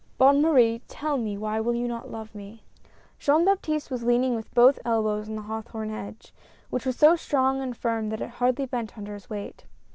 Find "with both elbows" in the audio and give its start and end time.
4.33-5.29